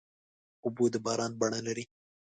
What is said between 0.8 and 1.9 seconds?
د باران بڼه لري.